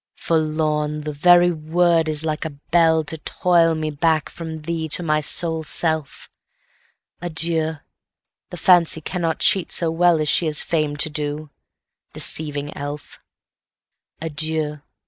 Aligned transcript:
8.Forlorn! 0.17 1.01
the 1.03 1.13
very 1.13 1.51
word 1.51 2.09
is 2.09 2.25
like 2.25 2.43
a 2.43 2.55
bellTo 2.73 3.17
toil 3.23 3.75
me 3.75 3.91
back 3.91 4.31
from 4.31 4.63
thee 4.63 4.89
to 4.89 5.03
my 5.03 5.21
sole 5.21 5.61
self! 5.61 6.27
Adieu! 7.21 7.75
the 8.49 8.57
fancy 8.57 8.99
cannot 8.99 9.37
cheat 9.37 9.71
so 9.71 9.93
wellAs 9.93 10.27
she 10.27 10.47
is 10.47 10.63
fam'd 10.63 10.99
to 11.01 11.11
do, 11.11 11.51
deceiving 12.13 12.75
elf. 12.75 13.19
Adieu! 14.19 14.81